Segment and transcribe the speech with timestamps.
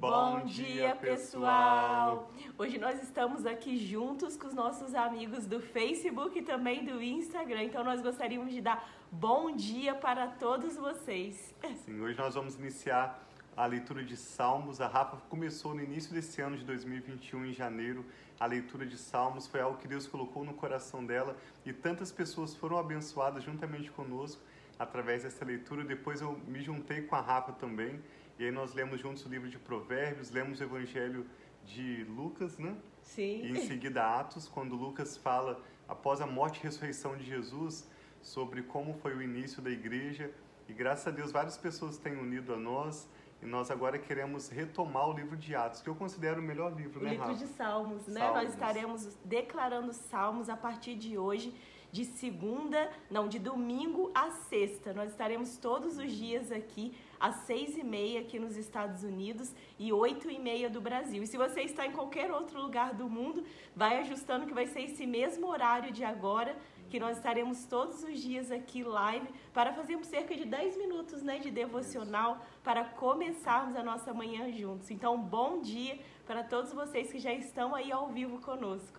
[0.00, 2.30] Bom dia, pessoal!
[2.56, 7.64] Hoje nós estamos aqui juntos com os nossos amigos do Facebook e também do Instagram.
[7.64, 11.52] Então nós gostaríamos de dar bom dia para todos vocês.
[11.84, 13.20] Sim, hoje nós vamos iniciar
[13.56, 14.80] a leitura de Salmos.
[14.80, 18.06] A Rafa começou no início desse ano de 2021, em janeiro.
[18.38, 21.36] A leitura de Salmos foi algo que Deus colocou no coração dela
[21.66, 24.40] e tantas pessoas foram abençoadas juntamente conosco
[24.78, 25.82] através dessa leitura.
[25.82, 28.00] Depois eu me juntei com a Rafa também
[28.38, 31.26] e aí nós lemos juntos o livro de Provérbios, lemos o Evangelho
[31.64, 32.76] de Lucas, né?
[33.02, 33.42] Sim.
[33.42, 37.88] E em seguida Atos, quando Lucas fala após a morte e ressurreição de Jesus
[38.22, 40.30] sobre como foi o início da igreja.
[40.68, 43.08] E graças a Deus várias pessoas têm unido a nós.
[43.40, 47.00] E nós agora queremos retomar o livro de Atos, que eu considero o melhor livro,
[47.00, 47.38] o né, livro Rafa?
[47.38, 48.20] de Salmos, né?
[48.20, 48.42] Salmos.
[48.42, 51.54] Nós estaremos declarando Salmos a partir de hoje
[51.90, 54.92] de segunda, não, de domingo a sexta.
[54.92, 59.92] Nós estaremos todos os dias aqui às seis e meia aqui nos Estados Unidos e
[59.92, 61.22] oito e meia do Brasil.
[61.22, 63.44] E se você está em qualquer outro lugar do mundo,
[63.74, 66.56] vai ajustando que vai ser esse mesmo horário de agora
[66.88, 71.38] que nós estaremos todos os dias aqui live para fazermos cerca de 10 minutos né,
[71.38, 74.90] de devocional para começarmos a nossa manhã juntos.
[74.90, 78.98] Então, bom dia para todos vocês que já estão aí ao vivo conosco.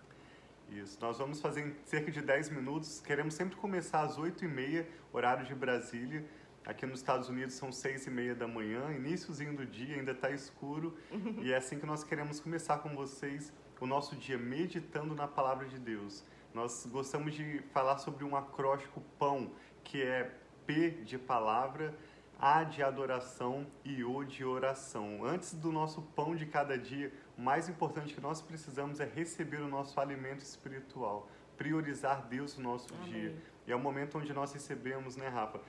[0.70, 3.00] Isso, nós vamos fazer em cerca de 10 minutos.
[3.00, 6.24] Queremos sempre começar às 8h30, horário de Brasília.
[6.64, 10.30] Aqui nos Estados Unidos são 6 e meia da manhã, iníciozinho do dia, ainda está
[10.30, 10.96] escuro.
[11.42, 15.66] e é assim que nós queremos começar com vocês o nosso dia meditando na palavra
[15.66, 16.22] de Deus.
[16.52, 19.50] Nós gostamos de falar sobre um acróstico PÃO,
[19.82, 20.30] que é
[20.66, 21.94] P de palavra,
[22.38, 25.24] A de adoração e O de oração.
[25.24, 29.62] Antes do nosso pão de cada dia, o mais importante que nós precisamos é receber
[29.62, 33.10] o nosso alimento espiritual, priorizar Deus no nosso Amém.
[33.10, 33.36] dia.
[33.66, 35.60] E é o momento onde nós recebemos, né, Rafa?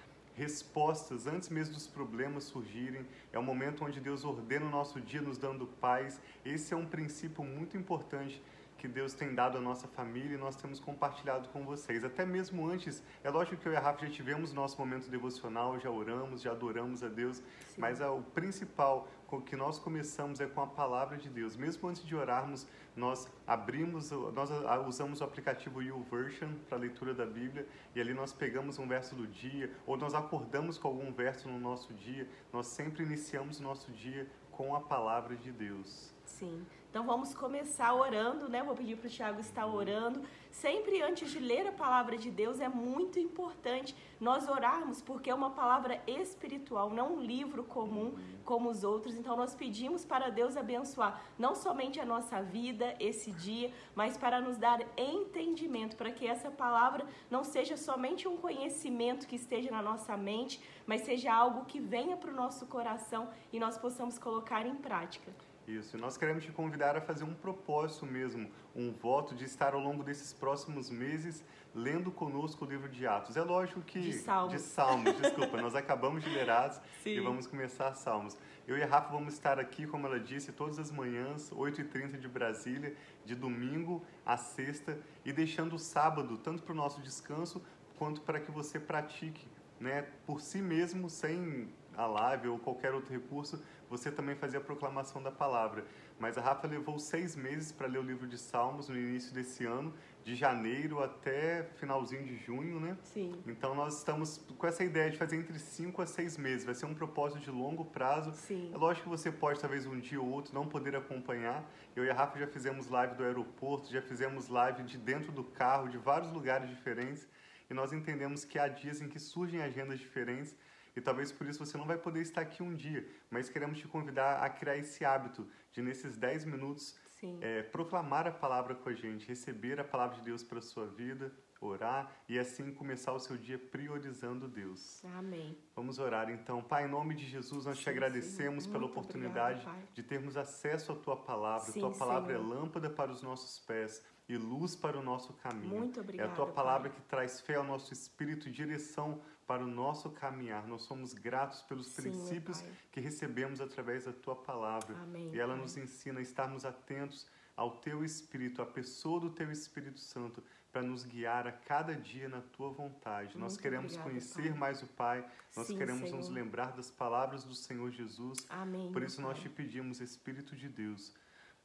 [0.42, 3.06] Respostas antes mesmo dos problemas surgirem.
[3.32, 6.20] É o momento onde Deus ordena o nosso dia, nos dando paz.
[6.44, 8.42] Esse é um princípio muito importante
[8.82, 12.04] que Deus tem dado à nossa família e nós temos compartilhado com vocês.
[12.04, 15.80] Até mesmo antes, é lógico que eu e a Rafa já tivemos nosso momento devocional,
[15.80, 17.44] já oramos, já adoramos a Deus, Sim.
[17.78, 21.56] mas ah, o principal com que nós começamos é com a palavra de Deus.
[21.56, 22.66] Mesmo antes de orarmos,
[22.96, 28.34] nós abrimos, nós ah, usamos o aplicativo YouVersion para leitura da Bíblia e ali nós
[28.34, 32.28] pegamos um verso do dia ou nós acordamos com algum verso no nosso dia.
[32.52, 36.12] Nós sempre iniciamos o nosso dia com a palavra de Deus.
[36.32, 36.66] Sim.
[36.90, 38.62] Então vamos começar orando, né?
[38.64, 40.22] Vou pedir para o Tiago estar orando.
[40.50, 45.36] Sempre antes de ler a palavra de Deus é muito importante nós orarmos, porque é
[45.36, 49.16] uma palavra espiritual, não um livro comum como os outros.
[49.16, 54.42] Então nós pedimos para Deus abençoar não somente a nossa vida, esse dia, mas para
[54.42, 59.82] nos dar entendimento, para que essa palavra não seja somente um conhecimento que esteja na
[59.82, 64.66] nossa mente, mas seja algo que venha para o nosso coração e nós possamos colocar
[64.66, 65.32] em prática.
[65.72, 69.80] Isso, nós queremos te convidar a fazer um propósito mesmo, um voto de estar ao
[69.80, 73.38] longo desses próximos meses lendo conosco o livro de Atos.
[73.38, 74.02] É lógico que.
[74.02, 74.54] De Salmos.
[74.54, 77.12] De Salmos, desculpa, nós acabamos de ler Atos Sim.
[77.12, 78.38] e vamos começar Salmos.
[78.68, 82.28] Eu e a Rafa vamos estar aqui, como ela disse, todas as manhãs, 8h30 de
[82.28, 82.94] Brasília,
[83.26, 87.62] de domingo a sexta, e deixando o sábado, tanto para o nosso descanso,
[87.98, 89.48] quanto para que você pratique
[89.80, 94.64] né, por si mesmo, sem a live ou qualquer outro recurso, você também fazia a
[94.64, 95.86] proclamação da palavra.
[96.18, 99.66] Mas a Rafa levou seis meses para ler o livro de Salmos no início desse
[99.66, 99.94] ano,
[100.24, 102.96] de janeiro até finalzinho de junho, né?
[103.04, 103.42] Sim.
[103.48, 106.64] Então nós estamos com essa ideia de fazer entre cinco a seis meses.
[106.64, 108.32] Vai ser um propósito de longo prazo.
[108.34, 108.72] Sim.
[108.74, 111.68] É lógico que você pode, talvez um dia ou outro, não poder acompanhar.
[111.96, 115.44] Eu e a Rafa já fizemos live do aeroporto, já fizemos live de dentro do
[115.44, 117.28] carro, de vários lugares diferentes.
[117.70, 120.56] E nós entendemos que há dias em que surgem agendas diferentes
[120.96, 123.88] e talvez por isso você não vai poder estar aqui um dia, mas queremos te
[123.88, 126.98] convidar a criar esse hábito de, nesses 10 minutos,
[127.40, 130.88] é, proclamar a palavra com a gente, receber a palavra de Deus para a sua
[130.88, 131.32] vida,
[131.62, 135.04] orar e assim começar o seu dia priorizando Deus.
[135.16, 135.56] Amém.
[135.76, 136.62] Vamos orar então.
[136.62, 138.74] Pai, em nome de Jesus, nós te Sim, agradecemos Senhor.
[138.74, 141.72] pela Muito oportunidade de termos acesso à tua palavra.
[141.72, 142.52] Sim, tua palavra Senhor.
[142.52, 145.70] é lâmpada para os nossos pés e luz para o nosso caminho.
[145.70, 146.32] Muito É obrigada.
[146.32, 147.00] a tua palavra Pai.
[147.00, 150.66] que traz fé ao nosso espírito e direção para o nosso caminhar.
[150.68, 154.96] Nós somos gratos pelos Sim, princípios que recebemos através da tua palavra.
[155.04, 155.62] Amém, E ela Pai.
[155.62, 160.82] nos ensina a estarmos atentos ao teu espírito, à pessoa do teu Espírito Santo, para
[160.82, 163.38] nos guiar a cada dia na tua vontade.
[163.38, 164.58] Nós Muito queremos obrigada, conhecer Pai.
[164.60, 165.26] mais o Pai,
[165.56, 166.34] nós Sim, queremos nos Senhor.
[166.34, 168.46] lembrar das palavras do Senhor Jesus.
[168.50, 168.92] Amém.
[168.92, 169.42] Por isso nós Pai.
[169.44, 171.14] te pedimos, Espírito de Deus,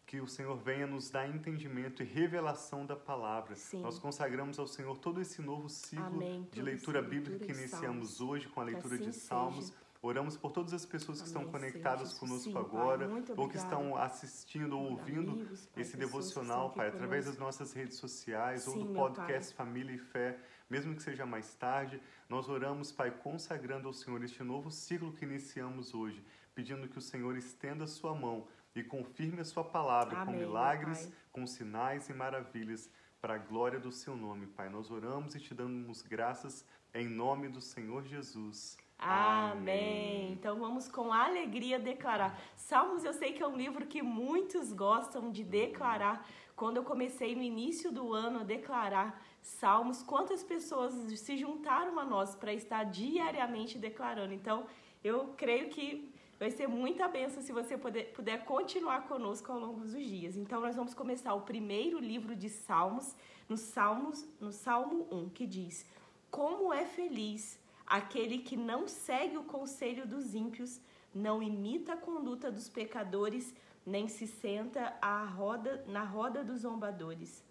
[0.05, 3.55] que o Senhor venha nos dar entendimento e revelação da palavra.
[3.55, 3.81] Sim.
[3.81, 6.49] Nós consagramos ao Senhor todo esse novo ciclo Amém.
[6.53, 9.67] de leitura bíblica que iniciamos hoje com a leitura assim de Salmos.
[9.67, 9.86] seja.
[10.07, 12.21] Oramos por todas as pessoas que Amém, estão conectadas Senhor.
[12.21, 16.71] conosco Sim, Pai, agora, muito ou que estão assistindo ou ouvindo amigos, Pai, esse devocional,
[16.71, 17.61] Pai, através das conosco.
[17.61, 20.39] nossas redes sociais ou Sim, do meu podcast Família e Fé,
[20.71, 25.25] mesmo que seja mais tarde, nós oramos, Pai, consagrando ao Senhor este novo ciclo que
[25.25, 26.25] iniciamos hoje,
[26.55, 30.41] pedindo que o Senhor estenda a sua mão e confirme a sua palavra Amém, com
[30.41, 31.13] milagres, Pai.
[31.33, 32.89] com sinais e maravilhas
[33.21, 34.69] para a glória do seu nome, Pai.
[34.69, 36.65] Nós oramos e te damos graças
[36.95, 38.77] em nome do Senhor Jesus.
[38.99, 40.33] Amém.
[40.33, 42.41] Então vamos com alegria declarar.
[42.57, 46.27] Salmos eu sei que é um livro que muitos gostam de declarar.
[46.55, 52.05] Quando eu comecei no início do ano a declarar Salmos, quantas pessoas se juntaram a
[52.05, 54.33] nós para estar diariamente declarando.
[54.33, 54.67] Então
[55.05, 59.81] eu creio que vai ser muita benção se você puder, puder continuar conosco ao longo
[59.81, 60.37] dos dias.
[60.37, 63.15] Então nós vamos começar o primeiro livro de Salmos,
[63.47, 65.87] no Salmos, no Salmo 1, que diz:
[66.31, 70.81] Como é feliz aquele que não segue o conselho dos ímpios,
[71.15, 73.55] não imita a conduta dos pecadores,
[73.85, 77.45] nem se senta à roda, na roda dos zombadores.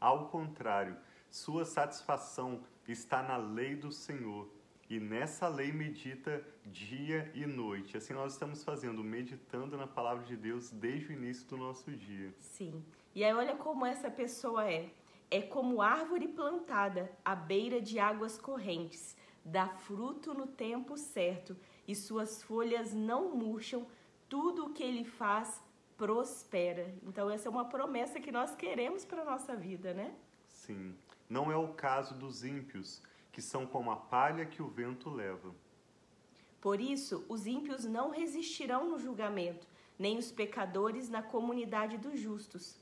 [0.00, 0.96] Ao contrário,
[1.30, 4.48] sua satisfação está na lei do Senhor,
[4.92, 7.96] e nessa lei medita dia e noite.
[7.96, 12.34] Assim nós estamos fazendo, meditando na palavra de Deus desde o início do nosso dia.
[12.38, 12.84] Sim.
[13.14, 14.90] E aí olha como essa pessoa é.
[15.30, 21.56] É como árvore plantada à beira de águas correntes, dá fruto no tempo certo,
[21.86, 23.86] e suas folhas não murcham,
[24.28, 25.62] tudo o que ele faz
[25.96, 26.94] prospera.
[27.02, 30.14] Então essa é uma promessa que nós queremos para nossa vida, né?
[30.48, 30.94] Sim,
[31.28, 35.54] não é o caso dos ímpios, que são como a palha que o vento leva.
[36.60, 39.66] Por isso, os ímpios não resistirão no julgamento,
[39.98, 42.76] nem os pecadores na comunidade dos justos.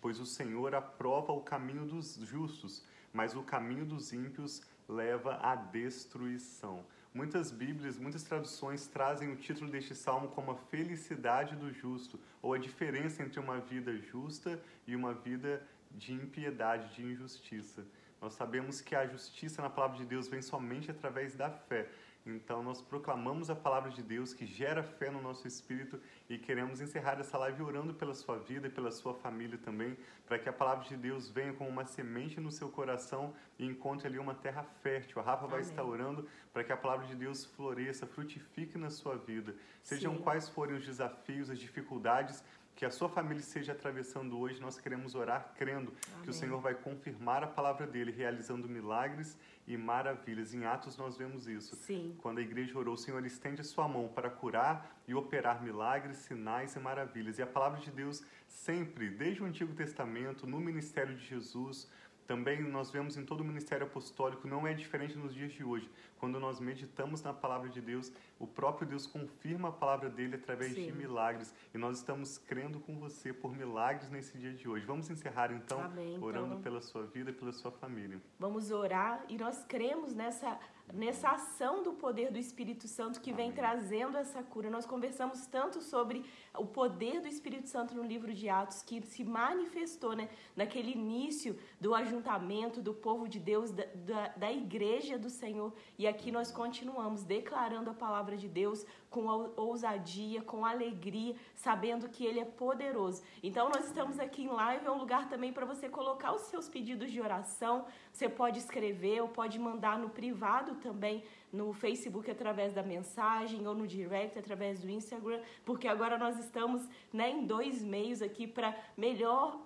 [0.00, 5.54] Pois o Senhor aprova o caminho dos justos, mas o caminho dos ímpios leva à
[5.54, 6.84] destruição.
[7.12, 12.54] Muitas Bíblias, muitas traduções trazem o título deste salmo como a felicidade do justo, ou
[12.54, 15.60] a diferença entre uma vida justa e uma vida
[15.90, 17.84] de impiedade, de injustiça.
[18.20, 21.88] Nós sabemos que a justiça na palavra de Deus vem somente através da fé.
[22.26, 26.80] Então, nós proclamamos a palavra de Deus que gera fé no nosso espírito e queremos
[26.80, 29.96] encerrar essa live orando pela sua vida e pela sua família também,
[30.26, 34.06] para que a palavra de Deus venha como uma semente no seu coração e encontre
[34.06, 35.20] ali uma terra fértil.
[35.20, 35.70] A Rafa vai Amém.
[35.70, 39.54] estar orando para que a palavra de Deus floresça, frutifique na sua vida.
[39.82, 40.22] Sejam Sim.
[40.22, 42.44] quais forem os desafios, as dificuldades
[42.74, 46.32] que a sua família esteja atravessando hoje, nós queremos orar crendo que o Amém.
[46.32, 49.36] Senhor vai confirmar a palavra dele, realizando milagres
[49.66, 50.54] e maravilhas.
[50.54, 51.76] Em Atos nós vemos isso.
[51.76, 52.16] Sim.
[52.18, 56.18] Quando a igreja orou, o Senhor estende a sua mão para curar e operar milagres,
[56.18, 57.38] sinais e maravilhas.
[57.38, 61.88] E a palavra de Deus sempre, desde o Antigo Testamento, no ministério de Jesus,
[62.30, 65.90] também nós vemos em todo o ministério apostólico, não é diferente nos dias de hoje.
[66.16, 70.72] Quando nós meditamos na palavra de Deus, o próprio Deus confirma a palavra dele através
[70.72, 70.92] de Sim.
[70.92, 71.52] milagres.
[71.74, 74.86] E nós estamos crendo com você por milagres nesse dia de hoje.
[74.86, 76.22] Vamos encerrar então, Amém, então.
[76.22, 78.22] orando pela sua vida e pela sua família.
[78.38, 80.56] Vamos orar e nós cremos nessa,
[80.92, 83.56] nessa ação do poder do Espírito Santo que vem Amém.
[83.56, 84.70] trazendo essa cura.
[84.70, 86.24] Nós conversamos tanto sobre
[86.56, 91.58] o poder do Espírito Santo no livro de Atos que se manifestou né, naquele início
[91.80, 95.72] do ajuntamento do povo de Deus, da, da, da igreja do Senhor.
[95.98, 102.08] E aqui nós continuamos declarando a palavra de Deus com ou- ousadia, com alegria, sabendo
[102.08, 103.22] que Ele é poderoso.
[103.42, 106.68] Então nós estamos aqui em live, é um lugar também para você colocar os seus
[106.68, 107.84] pedidos de oração.
[108.12, 111.22] Você pode escrever ou pode mandar no privado também,
[111.52, 116.88] no Facebook através da mensagem ou no direct através do Instagram, porque agora nós estamos
[117.12, 119.60] né, em dois meios aqui para melhor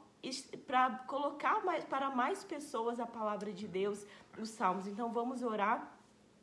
[0.67, 4.07] para colocar mais, para mais pessoas a palavra de Deus,
[4.39, 4.87] os salmos.
[4.87, 5.93] Então vamos orar.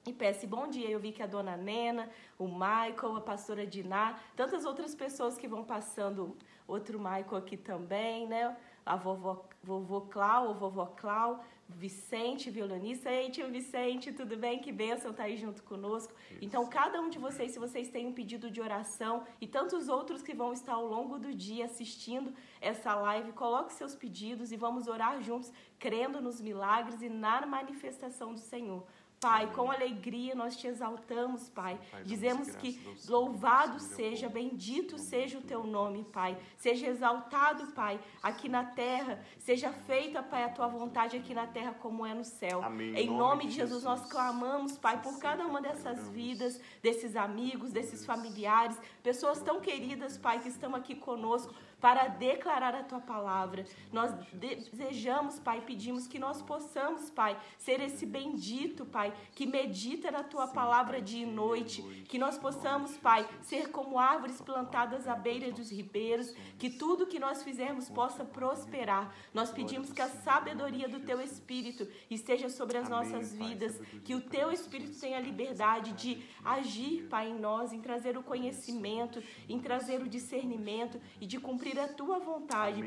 [0.05, 0.89] E peço bom dia.
[0.89, 5.47] Eu vi que a dona Nena, o Michael, a pastora Diná, tantas outras pessoas que
[5.47, 6.35] vão passando,
[6.67, 8.55] outro Michael aqui também, né?
[8.85, 13.09] A vovó, vovô Clau, ou vovó Clau, Vicente, violonista.
[13.09, 14.59] Ei, tio Vicente, tudo bem?
[14.59, 16.13] Que bênção estar aí junto conosco.
[16.41, 20.21] Então, cada um de vocês, se vocês têm um pedido de oração e tantos outros
[20.21, 24.87] que vão estar ao longo do dia assistindo essa live, coloque seus pedidos e vamos
[24.87, 28.83] orar juntos, crendo nos milagres e na manifestação do Senhor.
[29.21, 29.55] Pai, Amém.
[29.55, 31.79] com alegria nós te exaltamos, Pai.
[32.03, 36.35] Dizemos que louvado seja, bendito seja o teu nome, Pai.
[36.57, 39.23] Seja exaltado, Pai, aqui na terra.
[39.37, 42.63] Seja feita, Pai, a tua vontade aqui na terra como é no céu.
[42.63, 42.95] Amém.
[42.95, 48.03] Em nome de Jesus, nós clamamos, Pai, por cada uma dessas vidas, desses amigos, desses
[48.03, 51.53] familiares, pessoas tão queridas, Pai, que estão aqui conosco.
[51.81, 53.65] Para declarar a tua palavra.
[53.91, 60.23] Nós desejamos, Pai, pedimos que nós possamos, Pai, ser esse bendito, Pai, que medita na
[60.23, 65.51] tua palavra dia e noite, que nós possamos, Pai, ser como árvores plantadas à beira
[65.51, 69.13] dos ribeiros, que tudo que nós fizermos possa prosperar.
[69.33, 74.21] Nós pedimos que a sabedoria do teu espírito esteja sobre as nossas vidas, que o
[74.21, 80.01] teu espírito tenha liberdade de agir, Pai, em nós, em trazer o conhecimento, em trazer
[80.01, 82.81] o discernimento e de cumprir a tua vontade.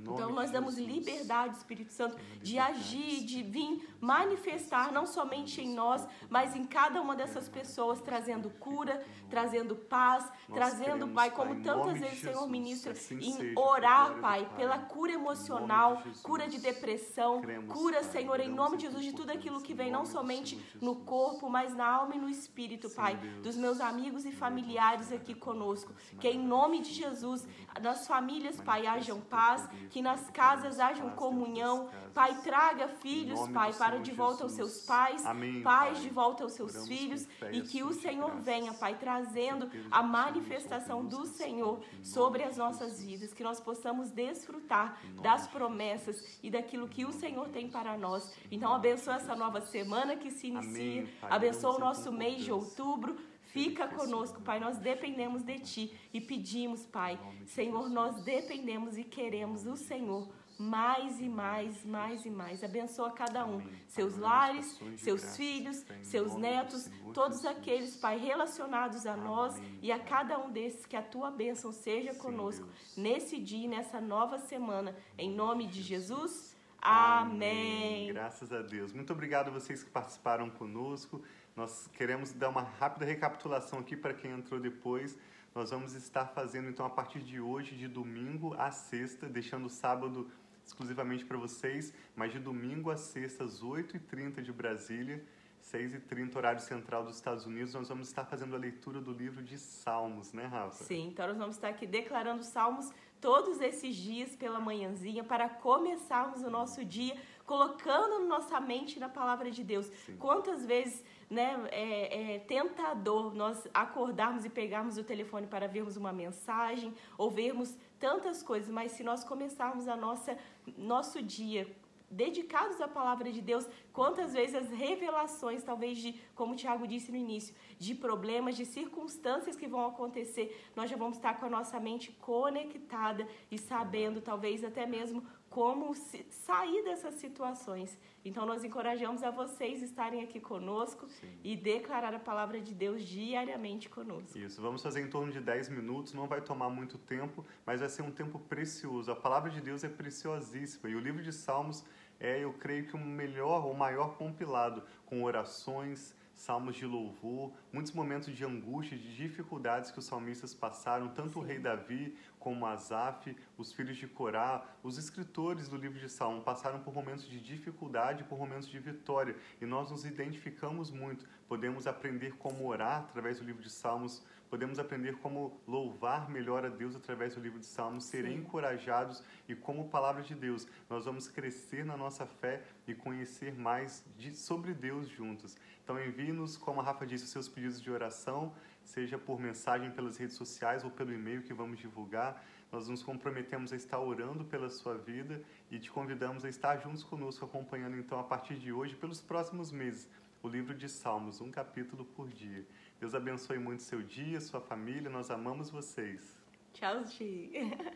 [0.00, 6.06] Então nós damos liberdade, Espírito Santo, de agir, de vir manifestar não somente em nós,
[6.28, 11.98] mas em cada uma dessas pessoas, trazendo cura, trazendo paz, nós trazendo, Pai, como tantas
[11.98, 16.48] vezes o Senhor ministra, assim em seja, orar, Pai, Pai, pela cura emocional, de cura
[16.48, 19.90] de depressão, cremos, cura, Pai, Senhor, em nome de Jesus, de tudo aquilo que vem,
[19.90, 23.42] não somente no corpo, mas na alma e no espírito, Sim, Pai, Deus.
[23.42, 25.94] dos meus amigos e familiares aqui conosco.
[26.18, 27.46] Que em nome de Jesus,
[27.80, 31.88] nas famílias, Pai, hajam paz, que nas casas hajam comunhão.
[32.12, 35.22] Pai, traga filhos, Pai, para de volta aos seus pais,
[35.62, 41.04] pais de volta aos seus filhos, e que o Senhor venha, Pai, trazendo a manifestação
[41.04, 47.04] do Senhor sobre as nossas vidas, que nós possamos desfrutar das promessas e daquilo que
[47.04, 48.34] o Senhor tem para nós.
[48.50, 53.16] Então, abençoa essa nova semana que se inicia, abençoa o nosso mês de outubro,
[53.52, 54.60] Fica conosco, Pai.
[54.60, 57.18] Nós dependemos de Ti e pedimos, Pai.
[57.46, 60.28] Senhor, nós dependemos e queremos o Senhor
[60.60, 62.62] mais e mais, mais e mais.
[62.62, 69.58] Abençoa cada um, seus lares, seus filhos, seus netos, todos aqueles, Pai, relacionados a nós
[69.80, 74.38] e a cada um desses, que a tua bênção seja conosco nesse dia, nessa nova
[74.38, 74.94] semana.
[75.16, 76.54] Em nome de Jesus.
[76.82, 78.12] Amém.
[78.12, 78.92] Graças a Deus.
[78.92, 81.22] Muito obrigado a vocês que participaram conosco.
[81.56, 85.18] Nós queremos dar uma rápida recapitulação aqui para quem entrou depois.
[85.54, 89.70] Nós vamos estar fazendo então a partir de hoje, de domingo a sexta, deixando o
[89.70, 90.30] sábado
[90.64, 95.24] exclusivamente para vocês, mas de domingo a sexta, às 8h30 de Brasília,
[95.60, 99.58] 6h30, horário central dos Estados Unidos, nós vamos estar fazendo a leitura do livro de
[99.58, 100.84] Salmos, né, Rafa?
[100.84, 102.90] Sim, então nós vamos estar aqui declarando Salmos
[103.20, 107.14] todos esses dias pela manhãzinha para começarmos o nosso dia
[107.50, 109.86] colocando nossa mente na palavra de Deus.
[109.86, 110.16] Sim.
[110.18, 116.12] Quantas vezes né, é, é, tentador nós acordarmos e pegarmos o telefone para vermos uma
[116.12, 120.38] mensagem ou vermos tantas coisas, mas se nós começarmos a nossa
[120.78, 121.66] nosso dia
[122.10, 127.12] dedicados à palavra de Deus, quantas vezes as revelações, talvez de, como o Tiago disse
[127.12, 131.50] no início, de problemas, de circunstâncias que vão acontecer, nós já vamos estar com a
[131.50, 137.98] nossa mente conectada e sabendo, talvez até mesmo como sair dessas situações.
[138.24, 141.38] Então, nós encorajamos a vocês estarem aqui conosco Sim.
[141.42, 144.38] e declarar a palavra de Deus diariamente conosco.
[144.38, 147.88] Isso, vamos fazer em torno de 10 minutos, não vai tomar muito tempo, mas vai
[147.88, 149.10] ser um tempo precioso.
[149.10, 151.84] A palavra de Deus é preciosíssima e o livro de Salmos
[152.20, 157.92] é, eu creio que o melhor, o maior compilado, com orações, salmos de louvor, muitos
[157.92, 161.38] momentos de angústia, de dificuldades que os salmistas passaram, tanto Sim.
[161.38, 166.42] o rei Davi como Asaf, os filhos de Corá, os escritores do livro de Salmo
[166.42, 171.26] passaram por momentos de dificuldade, por momentos de vitória, e nós nos identificamos muito.
[171.46, 176.68] Podemos aprender como orar através do livro de Salmos, podemos aprender como louvar melhor a
[176.68, 178.34] Deus através do livro de Salmos, ser Sim.
[178.34, 184.04] encorajados e como palavra de Deus, nós vamos crescer na nossa fé e conhecer mais
[184.16, 185.56] de, sobre Deus juntos.
[185.84, 190.16] Então envie-nos, como a Rafa disse, os seus pedidos de oração, seja por mensagem pelas
[190.16, 192.42] redes sociais ou pelo e-mail que vamos divulgar.
[192.72, 197.04] Nós nos comprometemos a estar orando pela sua vida e te convidamos a estar juntos
[197.04, 200.08] conosco, acompanhando então a partir de hoje, pelos próximos meses,
[200.42, 202.64] o livro de Salmos, um capítulo por dia.
[202.98, 206.38] Deus abençoe muito seu dia, sua família, nós amamos vocês.
[206.72, 207.50] Tchau, Gi.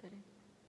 [0.00, 0.37] Peraí.